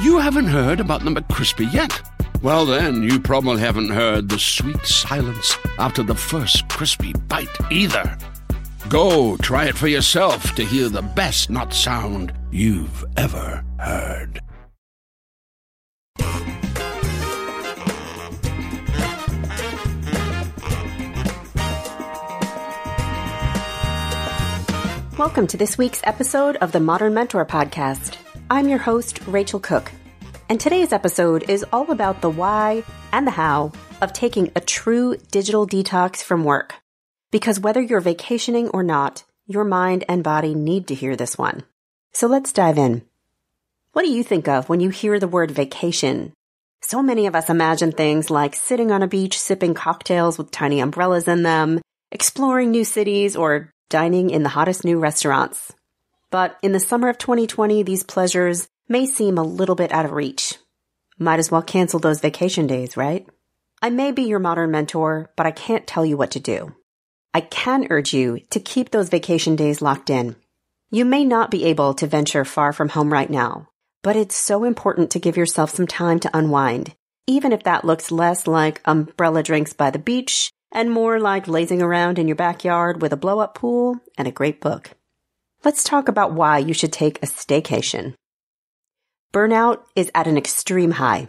You 0.00 0.18
haven't 0.18 0.46
heard 0.46 0.78
about 0.78 1.02
the 1.02 1.10
McCrispy 1.10 1.72
yet? 1.72 2.00
Well, 2.40 2.64
then, 2.64 3.02
you 3.02 3.18
probably 3.18 3.58
haven't 3.58 3.90
heard 3.90 4.28
the 4.28 4.38
sweet 4.38 4.86
silence 4.86 5.58
after 5.76 6.04
the 6.04 6.14
first 6.14 6.68
crispy 6.68 7.14
bite 7.26 7.48
either. 7.72 8.16
Go 8.88 9.36
try 9.38 9.64
it 9.64 9.76
for 9.76 9.88
yourself 9.88 10.54
to 10.54 10.64
hear 10.64 10.88
the 10.88 11.02
best 11.02 11.50
nut 11.50 11.74
sound 11.74 12.32
you've 12.52 13.04
ever 13.16 13.64
heard. 13.80 14.40
Welcome 25.18 25.48
to 25.48 25.56
this 25.56 25.76
week's 25.76 26.02
episode 26.04 26.54
of 26.58 26.70
the 26.70 26.78
Modern 26.78 27.12
Mentor 27.14 27.44
Podcast. 27.44 28.16
I'm 28.50 28.70
your 28.70 28.78
host, 28.78 29.20
Rachel 29.26 29.60
Cooke, 29.60 29.92
and 30.48 30.58
today's 30.58 30.90
episode 30.90 31.50
is 31.50 31.66
all 31.70 31.90
about 31.90 32.22
the 32.22 32.30
why 32.30 32.82
and 33.12 33.26
the 33.26 33.30
how 33.30 33.72
of 34.00 34.14
taking 34.14 34.50
a 34.56 34.60
true 34.62 35.18
digital 35.30 35.66
detox 35.66 36.22
from 36.22 36.44
work. 36.44 36.76
Because 37.30 37.60
whether 37.60 37.82
you're 37.82 38.00
vacationing 38.00 38.70
or 38.70 38.82
not, 38.82 39.22
your 39.46 39.64
mind 39.64 40.04
and 40.08 40.24
body 40.24 40.54
need 40.54 40.86
to 40.86 40.94
hear 40.94 41.14
this 41.14 41.36
one. 41.36 41.62
So 42.12 42.26
let's 42.26 42.54
dive 42.54 42.78
in. 42.78 43.02
What 43.92 44.06
do 44.06 44.10
you 44.10 44.24
think 44.24 44.48
of 44.48 44.70
when 44.70 44.80
you 44.80 44.88
hear 44.88 45.20
the 45.20 45.28
word 45.28 45.50
vacation? 45.50 46.32
So 46.80 47.02
many 47.02 47.26
of 47.26 47.34
us 47.34 47.50
imagine 47.50 47.92
things 47.92 48.30
like 48.30 48.54
sitting 48.54 48.90
on 48.90 49.02
a 49.02 49.08
beach 49.08 49.38
sipping 49.38 49.74
cocktails 49.74 50.38
with 50.38 50.50
tiny 50.50 50.80
umbrellas 50.80 51.28
in 51.28 51.42
them, 51.42 51.82
exploring 52.10 52.70
new 52.70 52.86
cities, 52.86 53.36
or 53.36 53.70
dining 53.90 54.30
in 54.30 54.42
the 54.42 54.48
hottest 54.48 54.86
new 54.86 54.98
restaurants. 54.98 55.74
But 56.30 56.58
in 56.62 56.72
the 56.72 56.80
summer 56.80 57.08
of 57.08 57.18
2020, 57.18 57.82
these 57.82 58.02
pleasures 58.02 58.68
may 58.88 59.06
seem 59.06 59.38
a 59.38 59.42
little 59.42 59.74
bit 59.74 59.92
out 59.92 60.04
of 60.04 60.12
reach. 60.12 60.58
Might 61.18 61.38
as 61.38 61.50
well 61.50 61.62
cancel 61.62 61.98
those 61.98 62.20
vacation 62.20 62.66
days, 62.66 62.96
right? 62.96 63.26
I 63.80 63.90
may 63.90 64.12
be 64.12 64.22
your 64.22 64.38
modern 64.38 64.70
mentor, 64.70 65.30
but 65.36 65.46
I 65.46 65.52
can't 65.52 65.86
tell 65.86 66.04
you 66.04 66.16
what 66.16 66.32
to 66.32 66.40
do. 66.40 66.74
I 67.32 67.40
can 67.40 67.86
urge 67.90 68.12
you 68.12 68.40
to 68.50 68.60
keep 68.60 68.90
those 68.90 69.08
vacation 69.08 69.56
days 69.56 69.80
locked 69.80 70.10
in. 70.10 70.36
You 70.90 71.04
may 71.04 71.24
not 71.24 71.50
be 71.50 71.64
able 71.64 71.94
to 71.94 72.06
venture 72.06 72.44
far 72.44 72.72
from 72.72 72.88
home 72.90 73.12
right 73.12 73.30
now, 73.30 73.68
but 74.02 74.16
it's 74.16 74.36
so 74.36 74.64
important 74.64 75.10
to 75.12 75.18
give 75.18 75.36
yourself 75.36 75.70
some 75.70 75.86
time 75.86 76.18
to 76.20 76.36
unwind, 76.36 76.94
even 77.26 77.52
if 77.52 77.62
that 77.64 77.84
looks 77.84 78.10
less 78.10 78.46
like 78.46 78.80
umbrella 78.84 79.42
drinks 79.42 79.72
by 79.72 79.90
the 79.90 79.98
beach 79.98 80.50
and 80.72 80.90
more 80.90 81.20
like 81.20 81.48
lazing 81.48 81.82
around 81.82 82.18
in 82.18 82.28
your 82.28 82.36
backyard 82.36 83.00
with 83.02 83.12
a 83.12 83.16
blow 83.16 83.40
up 83.40 83.54
pool 83.54 83.96
and 84.16 84.26
a 84.26 84.32
great 84.32 84.60
book. 84.60 84.90
Let's 85.64 85.82
talk 85.82 86.08
about 86.08 86.32
why 86.32 86.58
you 86.58 86.72
should 86.72 86.92
take 86.92 87.18
a 87.18 87.26
staycation. 87.26 88.14
Burnout 89.32 89.80
is 89.96 90.10
at 90.14 90.28
an 90.28 90.38
extreme 90.38 90.92
high. 90.92 91.28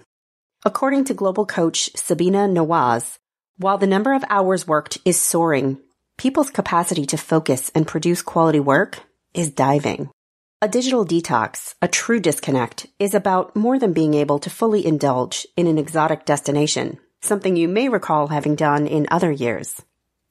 According 0.63 1.05
to 1.05 1.16
global 1.16 1.47
coach 1.47 1.89
Sabina 1.95 2.47
Nawaz, 2.47 3.17
while 3.58 3.80
the 3.80 3.88
number 3.88 4.13
of 4.13 4.23
hours 4.30 4.67
worked 4.67 4.99
is 5.03 5.20
soaring, 5.20 5.80
people's 6.17 6.52
capacity 6.52 7.05
to 7.08 7.17
focus 7.17 7.71
and 7.73 7.87
produce 7.87 8.21
quality 8.21 8.59
work 8.59 8.99
is 9.33 9.49
diving. 9.49 10.11
A 10.61 10.67
digital 10.67 11.05
detox, 11.05 11.73
a 11.82 11.87
true 11.87 12.20
disconnect, 12.20 12.86
is 12.99 13.15
about 13.15 13.55
more 13.55 13.80
than 13.80 13.93
being 13.93 14.14
able 14.14 14.37
to 14.39 14.49
fully 14.49 14.86
indulge 14.86 15.48
in 15.58 15.65
an 15.65 15.80
exotic 15.80 16.26
destination 16.26 16.99
something 17.21 17.55
you 17.55 17.67
may 17.67 17.89
recall 17.89 18.27
having 18.27 18.55
done 18.55 18.87
in 18.87 19.08
other 19.11 19.32
years. 19.32 19.82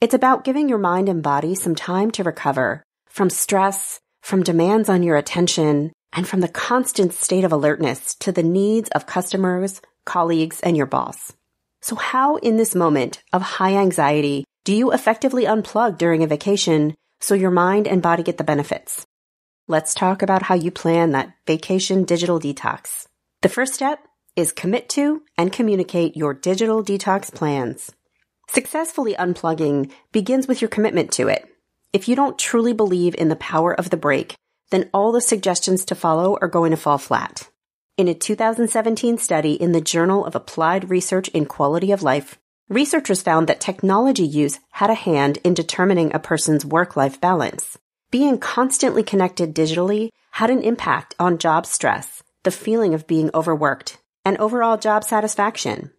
It's 0.01 0.15
about 0.15 0.43
giving 0.43 0.69
your 0.69 0.79
mind 0.79 1.09
and 1.09 1.21
body 1.21 1.53
some 1.53 1.75
time 1.75 2.09
to 2.11 2.23
recover 2.23 2.83
from 3.09 3.29
stress, 3.29 3.99
from 4.21 4.43
demands 4.43 4.89
on 4.89 5.03
your 5.03 5.17
attention, 5.17 5.91
and 6.13 6.27
from 6.27 6.39
the 6.41 6.47
constant 6.47 7.13
state 7.13 7.43
of 7.43 7.51
alertness 7.51 8.15
to 8.15 8.31
the 8.31 8.43
needs 8.43 8.89
of 8.89 9.05
customers, 9.05 9.81
colleagues, 10.05 10.59
and 10.61 10.77
your 10.77 10.85
boss. 10.85 11.33
So 11.81 11.95
how 11.95 12.37
in 12.37 12.57
this 12.57 12.75
moment 12.75 13.21
of 13.31 13.41
high 13.41 13.75
anxiety 13.75 14.45
do 14.65 14.75
you 14.75 14.91
effectively 14.91 15.45
unplug 15.45 15.97
during 15.97 16.23
a 16.23 16.27
vacation 16.27 16.95
so 17.21 17.33
your 17.33 17.51
mind 17.51 17.87
and 17.87 18.01
body 18.01 18.23
get 18.23 18.37
the 18.37 18.43
benefits? 18.43 19.05
Let's 19.67 19.93
talk 19.93 20.21
about 20.21 20.43
how 20.43 20.55
you 20.55 20.71
plan 20.71 21.11
that 21.11 21.33
vacation 21.45 22.03
digital 22.03 22.39
detox. 22.39 23.05
The 23.41 23.49
first 23.49 23.73
step 23.73 23.99
is 24.35 24.51
commit 24.51 24.89
to 24.89 25.21
and 25.37 25.51
communicate 25.51 26.17
your 26.17 26.33
digital 26.33 26.83
detox 26.83 27.33
plans. 27.33 27.91
Successfully 28.49 29.13
unplugging 29.13 29.91
begins 30.11 30.47
with 30.47 30.61
your 30.61 30.69
commitment 30.69 31.11
to 31.13 31.27
it. 31.27 31.45
If 31.91 32.07
you 32.07 32.15
don't 32.15 32.37
truly 32.37 32.73
believe 32.73 33.15
in 33.15 33.29
the 33.29 33.35
power 33.35 33.73
of 33.73 33.89
the 33.89 33.97
break, 33.97 34.35
then 34.69 34.91
all 34.93 35.11
the 35.11 35.21
suggestions 35.21 35.85
to 35.85 35.95
follow 35.95 36.37
are 36.39 36.47
going 36.47 36.69
to 36.69 36.77
fall 36.77 36.99
flat. 36.99 37.49
In 37.97 38.07
a 38.07 38.13
2017 38.13 39.17
study 39.17 39.53
in 39.53 39.71
the 39.71 39.81
Journal 39.81 40.23
of 40.23 40.35
Applied 40.35 40.91
Research 40.91 41.29
in 41.29 41.47
Quality 41.47 41.91
of 41.91 42.03
Life, 42.03 42.37
researchers 42.69 43.23
found 43.23 43.47
that 43.47 43.59
technology 43.59 44.23
use 44.23 44.59
had 44.73 44.91
a 44.91 44.93
hand 44.93 45.39
in 45.43 45.55
determining 45.55 46.13
a 46.13 46.19
person's 46.19 46.63
work-life 46.63 47.19
balance. 47.19 47.75
Being 48.11 48.37
constantly 48.37 49.01
connected 49.01 49.55
digitally 49.55 50.09
had 50.33 50.51
an 50.51 50.61
impact 50.61 51.15
on 51.19 51.39
job 51.39 51.65
stress, 51.65 52.21
the 52.43 52.51
feeling 52.51 52.93
of 52.93 53.07
being 53.07 53.31
overworked, 53.33 53.97
and 54.23 54.37
overall 54.37 54.77
job 54.77 55.03
satisfaction. 55.03 55.89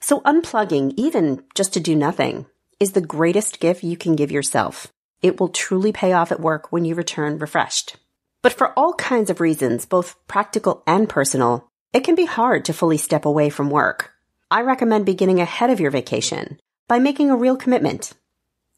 So 0.00 0.22
unplugging, 0.22 0.94
even 0.96 1.44
just 1.54 1.72
to 1.74 1.80
do 1.80 1.94
nothing, 1.94 2.46
is 2.80 2.92
the 2.92 3.00
greatest 3.00 3.60
gift 3.60 3.84
you 3.84 3.96
can 3.96 4.16
give 4.16 4.32
yourself. 4.32 4.92
It 5.22 5.40
will 5.40 5.48
truly 5.48 5.92
pay 5.92 6.12
off 6.12 6.32
at 6.32 6.40
work 6.40 6.70
when 6.70 6.84
you 6.84 6.94
return 6.94 7.38
refreshed. 7.38 7.96
But 8.42 8.52
for 8.52 8.72
all 8.78 8.92
kinds 8.94 9.30
of 9.30 9.40
reasons, 9.40 9.86
both 9.86 10.16
practical 10.28 10.82
and 10.86 11.08
personal, 11.08 11.68
it 11.92 12.04
can 12.04 12.14
be 12.14 12.26
hard 12.26 12.64
to 12.66 12.72
fully 12.72 12.96
step 12.96 13.24
away 13.24 13.50
from 13.50 13.70
work. 13.70 14.12
I 14.50 14.62
recommend 14.62 15.06
beginning 15.06 15.40
ahead 15.40 15.70
of 15.70 15.80
your 15.80 15.90
vacation 15.90 16.60
by 16.88 16.98
making 16.98 17.30
a 17.30 17.36
real 17.36 17.56
commitment. 17.56 18.12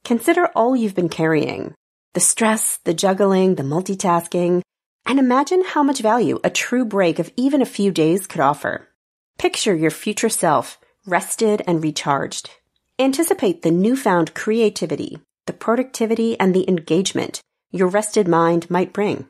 Consider 0.04 0.46
all 0.54 0.74
you've 0.74 0.94
been 0.94 1.08
carrying. 1.08 1.74
The 2.14 2.20
stress, 2.20 2.78
the 2.84 2.94
juggling, 2.94 3.56
the 3.56 3.62
multitasking, 3.62 4.62
and 5.04 5.18
imagine 5.18 5.62
how 5.64 5.82
much 5.82 6.00
value 6.00 6.40
a 6.42 6.50
true 6.50 6.84
break 6.84 7.18
of 7.18 7.30
even 7.36 7.60
a 7.60 7.66
few 7.66 7.90
days 7.90 8.26
could 8.26 8.40
offer. 8.40 8.88
Picture 9.38 9.74
your 9.74 9.90
future 9.90 10.28
self 10.28 10.78
rested 11.06 11.62
and 11.66 11.82
recharged. 11.82 12.50
Anticipate 12.98 13.62
the 13.62 13.70
newfound 13.70 14.34
creativity, 14.34 15.18
the 15.48 15.52
productivity, 15.52 16.38
and 16.38 16.54
the 16.54 16.68
engagement 16.68 17.40
your 17.72 17.88
rested 17.88 18.28
mind 18.28 18.70
might 18.70 18.92
bring. 18.92 19.26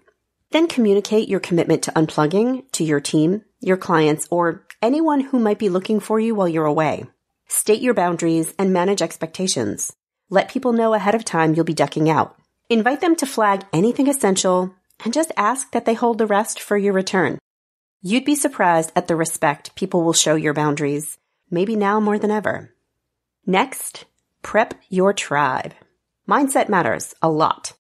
Then 0.51 0.69
communicate 0.69 1.29
your 1.29 1.41
commitment 1.41 1.83
to 1.85 1.93
unplugging 1.93 2.71
to 2.73 2.85
your 2.85 3.01
team, 3.01 3.45
your 3.61 3.77
clients, 3.79 4.29
or 4.31 4.67
anyone 4.83 5.21
who 5.21 5.39
might 5.39 5.59
be 5.59 5.69
looking 5.71 6.01
for 6.01 6.21
you 6.21 6.35
while 6.35 6.49
you're 6.49 6.67
away. 6.67 7.05
State 7.49 7.81
your 7.81 7.95
boundaries 7.95 8.55
and 8.59 8.73
manage 8.73 9.01
expectations. 9.01 9.93
Let 10.29 10.51
people 10.51 10.73
know 10.73 10.93
ahead 10.93 11.15
of 11.15 11.25
time 11.25 11.55
you'll 11.55 11.65
be 11.65 11.73
ducking 11.73 12.11
out. 12.11 12.37
Invite 12.69 13.01
them 13.01 13.17
to 13.17 13.27
flag 13.27 13.65
anything 13.73 14.09
essential 14.09 14.75
and 15.05 15.15
just 15.15 15.33
ask 15.37 15.71
that 15.73 15.87
they 15.87 15.95
hold 15.95 16.19
the 16.19 16.27
rest 16.27 16.61
for 16.61 16.77
your 16.77 16.93
return. 16.93 17.39
You'd 18.03 18.25
be 18.25 18.37
surprised 18.37 18.93
at 18.95 19.09
the 19.09 19.17
respect 19.17 19.75
people 19.75 20.05
will 20.05 20.13
show 20.13 20.35
your 20.35 20.55
boundaries, 20.55 21.19
maybe 21.51 21.77
now 21.77 21.99
more 22.01 22.19
than 22.19 22.31
ever. 22.31 22.75
Next, 23.47 24.05
prep 24.43 24.75
your 24.89 25.13
tribe. 25.13 25.75
Mindset 26.29 26.69
matters 26.69 27.15
a 27.23 27.31
lot, 27.31 27.73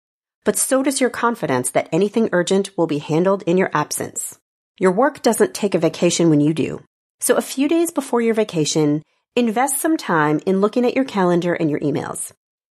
but 0.44 0.56
so 0.56 0.82
does 0.82 1.02
your 1.02 1.10
confidence 1.10 1.70
that 1.72 1.90
anything 1.92 2.30
urgent 2.32 2.70
will 2.78 2.86
be 2.86 2.96
handled 2.96 3.42
in 3.42 3.58
your 3.58 3.70
absence. 3.74 4.38
Your 4.80 4.90
work 4.90 5.20
doesn't 5.20 5.52
take 5.52 5.74
a 5.74 5.78
vacation 5.78 6.30
when 6.30 6.40
you 6.40 6.54
do. 6.54 6.82
So 7.20 7.34
a 7.34 7.42
few 7.42 7.68
days 7.68 7.90
before 7.90 8.22
your 8.22 8.32
vacation, 8.32 9.02
invest 9.36 9.82
some 9.82 9.98
time 9.98 10.40
in 10.46 10.62
looking 10.62 10.86
at 10.86 10.96
your 10.96 11.04
calendar 11.04 11.52
and 11.52 11.68
your 11.70 11.80
emails. 11.80 12.32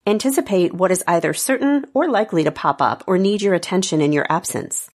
Anticipate 0.05 0.73
what 0.73 0.91
is 0.91 1.05
either 1.07 1.33
certain 1.33 1.85
or 1.93 2.09
likely 2.09 2.43
to 2.43 2.51
pop 2.51 2.81
up 2.81 3.05
or 3.07 3.17
need 3.17 3.41
your 3.41 3.53
attention 3.53 4.01
in 4.01 4.11
your 4.11 4.27
absence. 4.29 4.89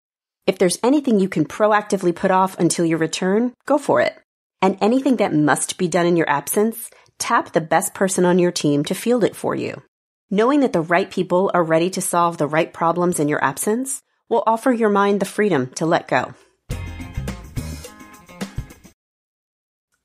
If 0.46 0.58
there's 0.58 0.78
anything 0.82 1.20
you 1.20 1.30
can 1.30 1.46
proactively 1.46 2.14
put 2.14 2.30
off 2.30 2.58
until 2.58 2.84
your 2.84 2.98
return, 2.98 3.54
go 3.64 3.78
for 3.78 4.02
it. 4.02 4.14
And 4.60 4.76
anything 4.82 5.16
that 5.16 5.32
must 5.32 5.78
be 5.78 5.88
done 5.88 6.04
in 6.04 6.18
your 6.18 6.28
absence, 6.28 6.90
tap 7.18 7.52
the 7.52 7.62
best 7.62 7.94
person 7.94 8.26
on 8.26 8.38
your 8.38 8.52
team 8.52 8.84
to 8.84 8.94
field 8.94 9.24
it 9.24 9.34
for 9.34 9.54
you. 9.54 9.80
Knowing 10.30 10.60
that 10.60 10.72
the 10.72 10.80
right 10.80 11.10
people 11.10 11.52
are 11.54 11.62
ready 11.62 11.88
to 11.88 12.00
solve 12.00 12.36
the 12.36 12.48
right 12.48 12.72
problems 12.72 13.20
in 13.20 13.28
your 13.28 13.42
absence 13.44 14.02
will 14.28 14.42
offer 14.44 14.72
your 14.72 14.88
mind 14.88 15.20
the 15.20 15.24
freedom 15.24 15.68
to 15.68 15.86
let 15.86 16.08
go. 16.08 16.34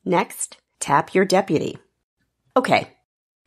Next, 0.06 0.58
tap 0.80 1.16
your 1.16 1.26
deputy. 1.26 1.80
Okay, 2.56 2.96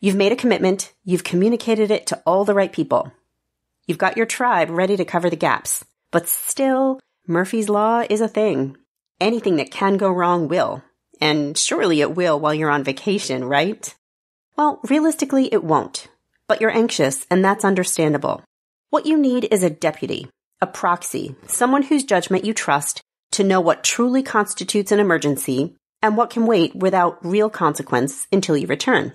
you've 0.01 0.17
made 0.17 0.33
a 0.33 0.35
commitment, 0.35 0.93
you've 1.05 1.23
communicated 1.23 1.91
it 1.91 2.07
to 2.07 2.21
all 2.25 2.43
the 2.43 2.53
right 2.53 2.71
people. 2.71 3.09
You've 3.87 3.97
got 3.97 4.17
your 4.17 4.25
tribe 4.25 4.69
ready 4.69 4.97
to 4.97 5.05
cover 5.05 5.29
the 5.29 5.35
gaps. 5.37 5.85
But 6.11 6.27
still, 6.27 6.99
Murphy's 7.27 7.69
Law 7.69 8.03
is 8.09 8.19
a 8.19 8.27
thing. 8.27 8.75
Anything 9.21 9.57
that 9.57 9.71
can 9.71 9.95
go 9.95 10.11
wrong 10.11 10.49
will. 10.49 10.83
And 11.21 11.57
surely 11.57 12.01
it 12.01 12.15
will 12.15 12.37
while 12.37 12.53
you're 12.53 12.69
on 12.69 12.83
vacation, 12.83 13.45
right? 13.45 13.95
Well, 14.57 14.81
realistically, 14.89 15.53
it 15.53 15.63
won't. 15.63 16.07
But 16.47 16.61
you're 16.61 16.75
anxious, 16.75 17.25
and 17.31 17.43
that's 17.43 17.65
understandable. 17.65 18.43
What 18.91 19.05
you 19.05 19.17
need 19.17 19.47
is 19.51 19.63
a 19.63 19.69
deputy, 19.69 20.27
a 20.61 20.67
proxy, 20.67 21.35
someone 21.47 21.83
whose 21.83 22.03
judgment 22.03 22.45
you 22.45 22.53
trust 22.53 23.01
to 23.31 23.43
know 23.43 23.59
what 23.59 23.83
truly 23.83 24.21
constitutes 24.21 24.91
an 24.91 24.99
emergency 24.99 25.75
and 26.01 26.15
what 26.15 26.29
can 26.29 26.45
wait 26.45 26.75
without 26.75 27.25
real 27.25 27.49
consequence 27.49 28.27
until 28.31 28.55
you 28.55 28.67
return. 28.67 29.13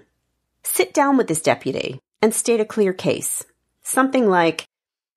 Sit 0.65 0.93
down 0.93 1.17
with 1.17 1.29
this 1.29 1.41
deputy 1.41 2.00
and 2.21 2.35
state 2.35 2.61
a 2.61 2.65
clear 2.65 2.93
case. 2.93 3.44
Something 3.83 4.29
like, 4.29 4.65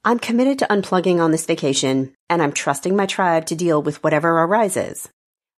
I'm 0.05 0.19
committed 0.19 0.59
to 0.59 0.67
unplugging 0.67 1.19
on 1.19 1.31
this 1.31 1.45
vacation 1.45 2.13
and 2.29 2.43
I'm 2.43 2.53
trusting 2.53 2.95
my 2.95 3.07
tribe 3.07 3.47
to 3.47 3.55
deal 3.55 3.81
with 3.81 4.03
whatever 4.03 4.29
arises. 4.29 5.09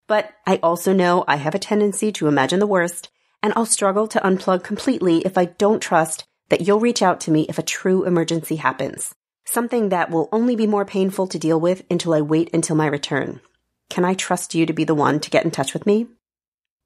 But 0.07 0.31
I 0.47 0.59
also 0.63 0.93
know 0.93 1.25
I 1.27 1.35
have 1.35 1.55
a 1.55 1.59
tendency 1.59 2.11
to 2.13 2.27
imagine 2.27 2.59
the 2.59 2.67
worst 2.67 3.09
and 3.43 3.51
I'll 3.55 3.65
struggle 3.65 4.07
to 4.07 4.19
unplug 4.19 4.63
completely 4.63 5.19
if 5.19 5.37
I 5.37 5.45
don't 5.45 5.81
trust 5.81 6.25
that 6.49 6.61
you'll 6.61 6.79
reach 6.79 7.01
out 7.01 7.19
to 7.21 7.31
me 7.31 7.45
if 7.49 7.57
a 7.57 7.63
true 7.63 8.03
emergency 8.03 8.57
happens. 8.57 9.13
Something 9.45 9.89
that 9.89 10.09
will 10.09 10.29
only 10.31 10.55
be 10.55 10.67
more 10.67 10.85
painful 10.85 11.27
to 11.27 11.39
deal 11.39 11.59
with 11.59 11.83
until 11.89 12.13
I 12.13 12.21
wait 12.21 12.49
until 12.53 12.75
my 12.75 12.87
return. 12.87 13.41
Can 13.89 14.03
I 14.03 14.13
trust 14.13 14.55
you 14.55 14.65
to 14.65 14.73
be 14.73 14.83
the 14.83 14.95
one 14.95 15.19
to 15.19 15.29
get 15.29 15.45
in 15.45 15.51
touch 15.51 15.73
with 15.73 15.85
me? 15.85 16.07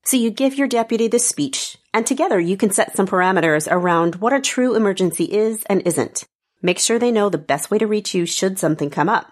So 0.04 0.18
you 0.18 0.32
give 0.32 0.56
your 0.56 0.68
deputy 0.68 1.08
this 1.08 1.28
speech, 1.28 1.78
and 1.94 2.06
together 2.06 2.40
you 2.40 2.58
can 2.58 2.72
set 2.72 2.96
some 2.96 3.08
parameters 3.08 3.68
around 3.70 4.16
what 4.16 4.34
a 4.34 4.42
true 4.42 4.76
emergency 4.76 5.26
is 5.26 5.64
and 5.66 5.82
isn't. 5.86 6.26
Make 6.62 6.80
sure 6.80 7.00
they 7.00 7.12
know 7.12 7.30
the 7.30 7.38
best 7.38 7.72
way 7.72 7.78
to 7.78 7.88
reach 7.88 8.14
you 8.14 8.26
should 8.26 8.60
something 8.60 8.90
come 8.90 9.08
up. 9.08 9.28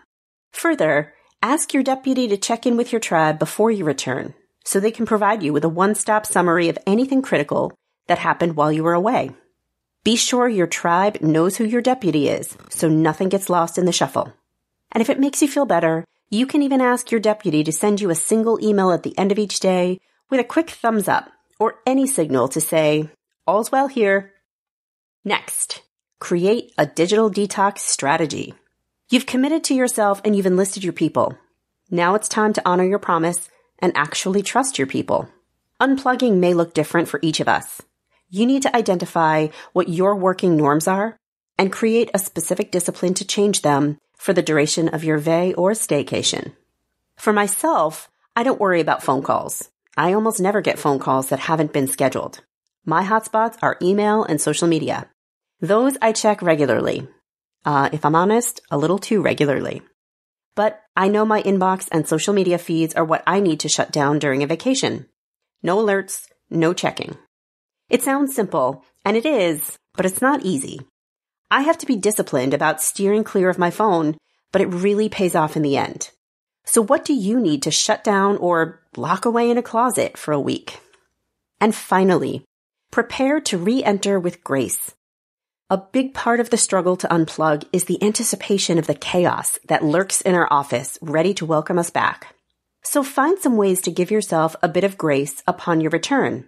Further, 0.51 1.13
ask 1.41 1.73
your 1.73 1.83
deputy 1.83 2.27
to 2.29 2.37
check 2.37 2.65
in 2.65 2.77
with 2.77 2.91
your 2.91 3.01
tribe 3.01 3.39
before 3.39 3.71
you 3.71 3.83
return, 3.85 4.33
so 4.63 4.79
they 4.79 4.91
can 4.91 5.05
provide 5.05 5.43
you 5.43 5.51
with 5.51 5.63
a 5.63 5.69
one-stop 5.69 6.25
summary 6.25 6.69
of 6.69 6.77
anything 6.87 7.21
critical 7.21 7.73
that 8.07 8.19
happened 8.19 8.55
while 8.55 8.71
you 8.71 8.83
were 8.83 8.93
away. 8.93 9.31
Be 10.07 10.15
sure 10.15 10.47
your 10.47 10.67
tribe 10.67 11.19
knows 11.19 11.57
who 11.57 11.65
your 11.65 11.81
deputy 11.81 12.29
is, 12.29 12.57
so 12.69 12.87
nothing 12.87 13.27
gets 13.27 13.49
lost 13.49 13.77
in 13.77 13.83
the 13.83 13.91
shuffle. 13.91 14.31
And 14.93 15.01
if 15.01 15.09
it 15.09 15.19
makes 15.19 15.41
you 15.41 15.49
feel 15.49 15.65
better, 15.65 16.05
you 16.29 16.47
can 16.47 16.63
even 16.63 16.79
ask 16.79 17.11
your 17.11 17.19
deputy 17.19 17.61
to 17.65 17.73
send 17.73 17.99
you 17.99 18.09
a 18.09 18.15
single 18.15 18.57
email 18.63 18.91
at 18.91 19.03
the 19.03 19.17
end 19.17 19.33
of 19.33 19.37
each 19.37 19.59
day 19.59 19.99
with 20.29 20.39
a 20.39 20.45
quick 20.45 20.69
thumbs 20.69 21.09
up 21.09 21.29
or 21.59 21.81
any 21.85 22.07
signal 22.07 22.47
to 22.47 22.61
say, 22.61 23.09
all's 23.45 23.69
well 23.69 23.89
here. 23.89 24.31
Next, 25.25 25.81
create 26.19 26.71
a 26.77 26.85
digital 26.85 27.29
detox 27.29 27.79
strategy. 27.79 28.53
You've 29.09 29.25
committed 29.25 29.65
to 29.65 29.75
yourself 29.75 30.21
and 30.23 30.37
you've 30.37 30.45
enlisted 30.45 30.85
your 30.85 30.93
people. 30.93 31.37
Now 31.91 32.15
it's 32.15 32.29
time 32.29 32.53
to 32.53 32.61
honor 32.65 32.85
your 32.85 32.97
promise 32.97 33.49
and 33.79 33.91
actually 33.97 34.41
trust 34.41 34.77
your 34.77 34.87
people. 34.87 35.27
Unplugging 35.81 36.37
may 36.37 36.53
look 36.53 36.73
different 36.73 37.09
for 37.09 37.19
each 37.21 37.41
of 37.41 37.49
us. 37.49 37.81
You 38.29 38.45
need 38.45 38.63
to 38.63 38.75
identify 38.75 39.47
what 39.71 39.87
your 39.87 40.15
working 40.15 40.57
norms 40.57 40.87
are 40.87 41.17
and 41.57 41.71
create 41.71 42.11
a 42.13 42.19
specific 42.19 42.71
discipline 42.71 43.13
to 43.15 43.25
change 43.25 43.61
them 43.61 43.97
for 44.17 44.33
the 44.33 44.41
duration 44.41 44.89
of 44.89 45.03
your 45.03 45.17
vay 45.17 45.53
or 45.53 45.71
staycation. 45.71 46.53
For 47.15 47.31
myself, 47.31 48.09
I 48.35 48.43
don't 48.43 48.59
worry 48.59 48.81
about 48.81 49.01
phone 49.01 49.23
calls. 49.23 49.69
I 49.95 50.13
almost 50.13 50.41
never 50.41 50.61
get 50.61 50.77
phone 50.77 50.99
calls 50.99 51.29
that 51.29 51.39
haven't 51.39 51.73
been 51.73 51.87
scheduled. 51.87 52.41
My 52.85 53.03
hotspots 53.03 53.57
are 53.61 53.77
email 53.81 54.23
and 54.23 54.39
social 54.39 54.67
media. 54.67 55.09
Those 55.61 55.97
I 56.01 56.11
check 56.11 56.41
regularly. 56.41 57.07
Uh, 57.65 57.89
if 57.91 58.05
I'm 58.05 58.15
honest, 58.15 58.61
a 58.69 58.77
little 58.77 58.99
too 58.99 59.21
regularly. 59.21 59.81
But 60.55 60.81
I 60.95 61.07
know 61.07 61.25
my 61.25 61.41
inbox 61.43 61.87
and 61.91 62.07
social 62.07 62.33
media 62.33 62.57
feeds 62.57 62.93
are 62.95 63.05
what 63.05 63.23
I 63.25 63.39
need 63.39 63.61
to 63.61 63.69
shut 63.69 63.91
down 63.91 64.19
during 64.19 64.43
a 64.43 64.47
vacation. 64.47 65.07
No 65.63 65.77
alerts, 65.77 66.27
no 66.49 66.73
checking. 66.73 67.17
It 67.89 68.03
sounds 68.03 68.35
simple, 68.35 68.83
and 69.05 69.15
it 69.15 69.25
is, 69.25 69.77
but 69.95 70.05
it's 70.05 70.21
not 70.21 70.43
easy. 70.43 70.81
I 71.49 71.61
have 71.61 71.77
to 71.77 71.85
be 71.85 71.95
disciplined 71.95 72.53
about 72.53 72.81
steering 72.81 73.23
clear 73.23 73.49
of 73.49 73.57
my 73.57 73.71
phone, 73.71 74.17
but 74.51 74.61
it 74.61 74.67
really 74.67 75.07
pays 75.07 75.35
off 75.35 75.55
in 75.55 75.61
the 75.61 75.77
end. 75.77 76.11
So 76.65 76.81
what 76.81 77.05
do 77.05 77.13
you 77.13 77.39
need 77.39 77.63
to 77.63 77.71
shut 77.71 78.03
down 78.03 78.35
or 78.37 78.81
lock 78.97 79.23
away 79.23 79.49
in 79.49 79.57
a 79.57 79.63
closet 79.63 80.17
for 80.17 80.33
a 80.33 80.39
week? 80.39 80.81
And 81.61 81.73
finally, 81.73 82.43
prepare 82.91 83.39
to 83.41 83.57
re-enter 83.57 84.19
with 84.19 84.43
grace. 84.43 84.93
A 85.69 85.77
big 85.77 86.13
part 86.13 86.41
of 86.41 86.49
the 86.49 86.57
struggle 86.57 86.97
to 86.97 87.07
unplug 87.07 87.63
is 87.71 87.85
the 87.85 88.01
anticipation 88.03 88.77
of 88.77 88.87
the 88.87 88.95
chaos 88.95 89.59
that 89.67 89.83
lurks 89.83 90.19
in 90.19 90.35
our 90.35 90.47
office, 90.51 90.97
ready 91.01 91.33
to 91.35 91.45
welcome 91.45 91.79
us 91.79 91.89
back. 91.89 92.35
So 92.83 93.01
find 93.01 93.39
some 93.39 93.55
ways 93.55 93.81
to 93.81 93.91
give 93.91 94.11
yourself 94.11 94.57
a 94.61 94.67
bit 94.67 94.83
of 94.83 94.97
grace 94.97 95.41
upon 95.47 95.79
your 95.79 95.91
return. 95.91 96.47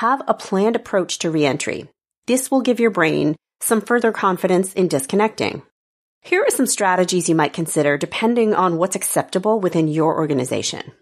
Have 0.00 0.22
a 0.26 0.32
planned 0.32 0.76
approach 0.76 1.18
to 1.18 1.30
reentry. 1.30 1.86
This 2.26 2.50
will 2.50 2.62
give 2.62 2.80
your 2.80 2.90
brain 2.90 3.36
some 3.60 3.82
further 3.82 4.12
confidence 4.12 4.72
in 4.72 4.88
disconnecting. 4.88 5.60
Here 6.22 6.40
are 6.40 6.50
some 6.50 6.66
strategies 6.66 7.28
you 7.28 7.34
might 7.34 7.52
consider 7.52 7.98
depending 7.98 8.54
on 8.54 8.78
what's 8.78 8.96
acceptable 8.96 9.60
within 9.60 9.88
your 9.88 10.16
organization. 10.16 10.92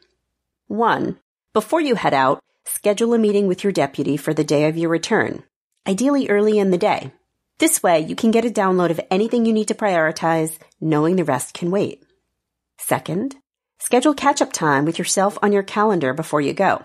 One, 0.67 1.17
before 1.55 1.81
you 1.81 1.95
head 1.95 2.13
out, 2.13 2.41
schedule 2.65 3.15
a 3.15 3.19
meeting 3.19 3.47
with 3.47 3.63
your 3.63 3.73
deputy 3.73 4.17
for 4.17 4.35
the 4.35 4.43
day 4.43 4.67
of 4.67 4.77
your 4.77 4.91
return, 4.91 5.45
ideally 5.87 6.29
early 6.29 6.59
in 6.59 6.73
the 6.73 6.77
day. 6.77 7.13
This 7.59 7.81
way, 7.81 8.01
you 8.01 8.17
can 8.17 8.33
get 8.33 8.45
a 8.45 8.51
download 8.51 8.91
of 8.91 9.01
anything 9.13 9.47
you 9.47 9.53
need 9.53 9.69
to 9.69 9.75
prioritize, 9.75 10.59
knowing 10.81 11.15
the 11.15 11.25
rest 11.25 11.55
can 11.55 11.71
wait. 11.71 12.03
Second, 12.79 13.37
schedule 13.79 14.15
catch 14.15 14.43
up 14.43 14.53
time 14.53 14.85
with 14.85 14.99
yourself 14.99 15.39
on 15.41 15.53
your 15.53 15.63
calendar 15.63 16.13
before 16.13 16.41
you 16.41 16.53
go. 16.53 16.83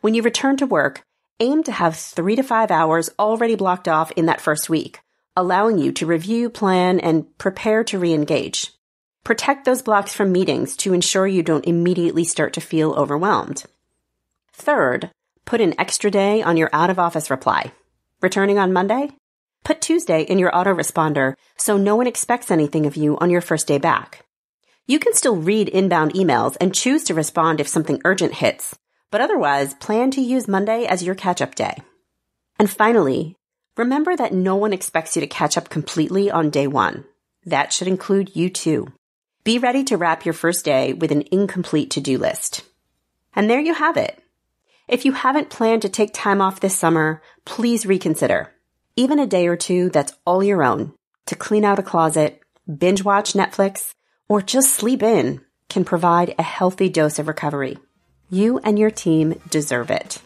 When 0.00 0.14
you 0.14 0.22
return 0.22 0.56
to 0.56 0.66
work, 0.66 1.04
aim 1.40 1.62
to 1.64 1.72
have 1.72 1.96
three 1.96 2.36
to 2.36 2.42
five 2.42 2.70
hours 2.70 3.10
already 3.18 3.54
blocked 3.54 3.88
off 3.88 4.10
in 4.12 4.26
that 4.26 4.40
first 4.40 4.68
week 4.68 5.00
allowing 5.36 5.78
you 5.78 5.92
to 5.92 6.06
review, 6.06 6.48
plan, 6.48 7.00
and 7.00 7.26
prepare 7.38 7.82
to 7.84 7.98
re-engage. 7.98 8.72
Protect 9.24 9.64
those 9.64 9.82
blocks 9.82 10.12
from 10.12 10.32
meetings 10.32 10.76
to 10.76 10.92
ensure 10.92 11.26
you 11.26 11.42
don't 11.42 11.66
immediately 11.66 12.24
start 12.24 12.52
to 12.52 12.60
feel 12.60 12.92
overwhelmed. 12.92 13.64
Third, 14.52 15.10
put 15.44 15.60
an 15.60 15.74
extra 15.78 16.10
day 16.10 16.42
on 16.42 16.56
your 16.56 16.70
out 16.72 16.90
of 16.90 16.98
office 16.98 17.30
reply. 17.30 17.72
Returning 18.20 18.58
on 18.58 18.72
Monday? 18.72 19.10
Put 19.64 19.80
Tuesday 19.80 20.22
in 20.22 20.38
your 20.38 20.52
autoresponder 20.52 21.34
so 21.56 21.76
no 21.76 21.96
one 21.96 22.06
expects 22.06 22.50
anything 22.50 22.86
of 22.86 22.96
you 22.96 23.16
on 23.18 23.30
your 23.30 23.40
first 23.40 23.66
day 23.66 23.78
back. 23.78 24.24
You 24.86 24.98
can 24.98 25.14
still 25.14 25.36
read 25.36 25.70
inbound 25.70 26.12
emails 26.12 26.56
and 26.60 26.74
choose 26.74 27.04
to 27.04 27.14
respond 27.14 27.60
if 27.60 27.68
something 27.68 28.02
urgent 28.04 28.34
hits, 28.34 28.78
but 29.14 29.20
otherwise 29.20 29.74
plan 29.74 30.10
to 30.10 30.20
use 30.20 30.48
Monday 30.48 30.86
as 30.86 31.04
your 31.04 31.14
catch 31.14 31.40
up 31.40 31.54
day. 31.54 31.80
And 32.58 32.68
finally, 32.68 33.36
Remember 33.76 34.14
that 34.14 34.32
no 34.32 34.54
one 34.54 34.72
expects 34.72 35.16
you 35.16 35.20
to 35.20 35.26
catch 35.26 35.58
up 35.58 35.68
completely 35.68 36.30
on 36.30 36.50
day 36.50 36.68
one. 36.68 37.04
That 37.44 37.72
should 37.72 37.88
include 37.88 38.36
you 38.36 38.48
too. 38.48 38.86
Be 39.42 39.58
ready 39.58 39.82
to 39.84 39.96
wrap 39.96 40.24
your 40.24 40.32
first 40.32 40.64
day 40.64 40.92
with 40.92 41.10
an 41.10 41.24
incomplete 41.32 41.90
to-do 41.90 42.16
list. 42.16 42.62
And 43.34 43.50
there 43.50 43.60
you 43.60 43.74
have 43.74 43.96
it. 43.96 44.22
If 44.86 45.04
you 45.04 45.12
haven't 45.12 45.50
planned 45.50 45.82
to 45.82 45.88
take 45.88 46.14
time 46.14 46.40
off 46.40 46.60
this 46.60 46.78
summer, 46.78 47.20
please 47.44 47.84
reconsider. 47.84 48.52
Even 48.94 49.18
a 49.18 49.26
day 49.26 49.48
or 49.48 49.56
two 49.56 49.90
that's 49.90 50.16
all 50.24 50.44
your 50.44 50.62
own 50.62 50.92
to 51.26 51.34
clean 51.34 51.64
out 51.64 51.80
a 51.80 51.82
closet, 51.82 52.40
binge 52.78 53.02
watch 53.02 53.32
Netflix, 53.32 53.94
or 54.28 54.40
just 54.40 54.72
sleep 54.72 55.02
in 55.02 55.40
can 55.68 55.84
provide 55.84 56.36
a 56.38 56.44
healthy 56.44 56.88
dose 56.88 57.18
of 57.18 57.26
recovery. 57.26 57.76
You 58.30 58.58
and 58.64 58.78
your 58.78 58.90
team 58.90 59.38
deserve 59.50 59.90
it. 59.90 60.18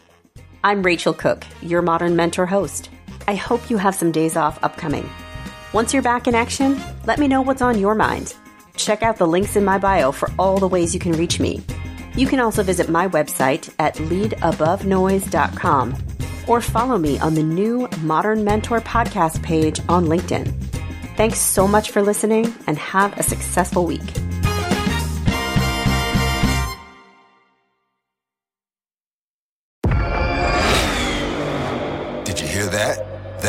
I'm 0.63 0.83
Rachel 0.83 1.13
Cooke, 1.13 1.45
your 1.61 1.81
modern 1.81 2.15
mentor 2.15 2.45
host. 2.45 2.89
I 3.27 3.35
hope 3.35 3.69
you 3.69 3.77
have 3.77 3.93
some 3.93 4.13
days 4.13 4.37
off 4.37 4.63
upcoming. 4.63 5.09
Once 5.73 5.93
you're 5.93 6.01
back 6.01 6.25
in 6.25 6.33
action, 6.33 6.81
let 7.05 7.19
me 7.19 7.27
know 7.27 7.41
what's 7.41 7.61
on 7.61 7.77
your 7.77 7.95
mind. 7.95 8.33
Check 8.77 9.03
out 9.03 9.17
the 9.17 9.27
links 9.27 9.57
in 9.57 9.65
my 9.65 9.77
bio 9.77 10.13
for 10.13 10.31
all 10.39 10.59
the 10.59 10.67
ways 10.67 10.93
you 10.93 10.99
can 10.99 11.11
reach 11.11 11.41
me. 11.41 11.61
You 12.15 12.25
can 12.25 12.39
also 12.39 12.63
visit 12.63 12.87
my 12.87 13.09
website 13.09 13.69
at 13.79 13.95
leadabovenoise.com 13.95 15.95
or 16.47 16.61
follow 16.61 16.97
me 16.97 17.19
on 17.19 17.35
the 17.35 17.43
new 17.43 17.89
Modern 18.01 18.45
Mentor 18.45 18.79
podcast 18.79 19.43
page 19.43 19.81
on 19.89 20.05
LinkedIn. 20.05 20.53
Thanks 21.17 21.39
so 21.39 21.67
much 21.67 21.91
for 21.91 22.01
listening 22.01 22.55
and 22.65 22.77
have 22.77 23.19
a 23.19 23.23
successful 23.23 23.85
week. 23.85 24.18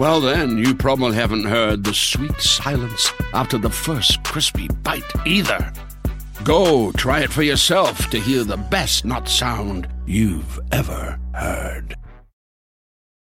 Well, 0.00 0.22
then, 0.22 0.56
you 0.56 0.74
probably 0.74 1.14
haven't 1.14 1.44
heard 1.44 1.84
the 1.84 1.92
sweet 1.92 2.40
silence 2.40 3.12
after 3.34 3.58
the 3.58 3.68
first 3.68 4.24
crispy 4.24 4.66
bite 4.82 5.04
either. 5.26 5.74
Go 6.42 6.90
try 6.92 7.20
it 7.20 7.30
for 7.30 7.42
yourself 7.42 8.08
to 8.08 8.18
hear 8.18 8.42
the 8.42 8.56
best 8.56 9.04
not 9.04 9.28
sound 9.28 9.88
you've 10.06 10.58
ever 10.72 11.20
heard. 11.34 11.96